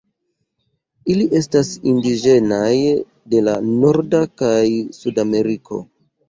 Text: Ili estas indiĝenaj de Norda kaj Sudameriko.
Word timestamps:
Ili 1.15 1.25
estas 1.39 1.69
indiĝenaj 1.91 2.71
de 3.35 3.43
Norda 3.67 4.23
kaj 4.45 4.57
Sudameriko. 4.99 5.81